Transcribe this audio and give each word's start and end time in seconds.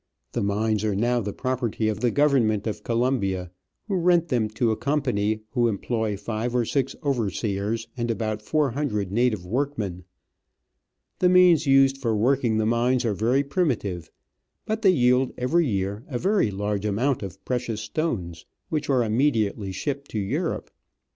The 0.31 0.41
mines 0.41 0.83
are 0.83 0.95
now 0.95 1.21
the 1.21 1.31
property 1.31 1.87
of 1.87 1.99
the 1.99 2.09
Government 2.09 2.65
of 2.65 2.83
Colombia, 2.83 3.51
who 3.87 3.97
rent 3.97 4.29
them 4.29 4.47
to 4.49 4.71
a 4.71 4.75
com 4.75 5.03
pany 5.03 5.41
who 5.51 5.67
employ 5.67 6.17
five 6.17 6.55
or 6.55 6.65
six 6.65 6.95
overseers 7.03 7.87
and 7.95 8.09
about 8.09 8.41
four 8.41 8.71
hundred 8.71 9.11
native 9.11 9.45
workmen. 9.45 10.05
The 11.19 11.29
means 11.29 11.67
used 11.67 11.99
for 11.99 12.15
working 12.17 12.57
the 12.57 12.65
mines 12.65 13.05
are 13.05 13.13
very 13.13 13.43
primitive, 13.43 14.09
but 14.65 14.81
they 14.81 14.89
yield 14.89 15.33
every 15.37 15.67
year 15.67 16.03
a 16.07 16.17
very 16.17 16.49
large 16.49 16.83
amount 16.83 17.21
of 17.21 17.45
precious 17.45 17.81
stones, 17.81 18.47
which 18.69 18.89
are 18.89 19.03
immediately 19.03 19.71
shipped 19.71 20.09
to 20.09 20.19
Europe. 20.19 20.71